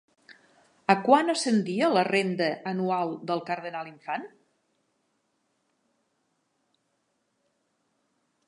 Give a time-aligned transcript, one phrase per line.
[0.93, 4.27] A quant ascendia la renda anual del cardenal-infant?